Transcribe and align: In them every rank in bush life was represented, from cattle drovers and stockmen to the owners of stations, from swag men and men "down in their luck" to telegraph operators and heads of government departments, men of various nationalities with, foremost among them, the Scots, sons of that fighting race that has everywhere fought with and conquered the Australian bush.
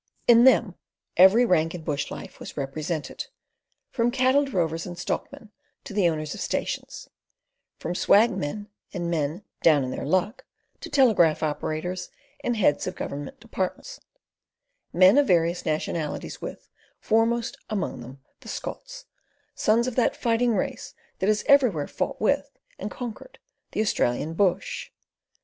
In 0.27 0.45
them 0.45 0.73
every 1.15 1.45
rank 1.45 1.75
in 1.75 1.83
bush 1.83 2.09
life 2.09 2.39
was 2.39 2.57
represented, 2.57 3.27
from 3.91 4.09
cattle 4.09 4.43
drovers 4.45 4.87
and 4.87 4.97
stockmen 4.97 5.51
to 5.83 5.93
the 5.93 6.09
owners 6.09 6.33
of 6.33 6.41
stations, 6.41 7.07
from 7.77 7.93
swag 7.93 8.31
men 8.31 8.67
and 8.95 9.11
men 9.11 9.43
"down 9.61 9.83
in 9.83 9.91
their 9.91 10.07
luck" 10.07 10.43
to 10.79 10.89
telegraph 10.89 11.43
operators 11.43 12.09
and 12.43 12.57
heads 12.57 12.87
of 12.87 12.95
government 12.95 13.39
departments, 13.39 14.01
men 14.91 15.19
of 15.19 15.27
various 15.27 15.67
nationalities 15.67 16.41
with, 16.41 16.67
foremost 16.99 17.57
among 17.69 17.99
them, 17.99 18.23
the 18.39 18.47
Scots, 18.47 19.05
sons 19.53 19.85
of 19.85 19.95
that 19.97 20.15
fighting 20.17 20.55
race 20.55 20.95
that 21.19 21.27
has 21.27 21.43
everywhere 21.47 21.85
fought 21.87 22.19
with 22.19 22.49
and 22.79 22.89
conquered 22.89 23.37
the 23.73 23.81
Australian 23.81 24.33
bush. 24.33 24.89